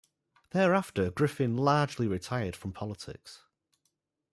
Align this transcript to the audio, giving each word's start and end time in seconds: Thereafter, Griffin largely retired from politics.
Thereafter, 0.49 1.11
Griffin 1.11 1.55
largely 1.55 2.07
retired 2.07 2.55
from 2.55 2.73
politics. 2.73 3.43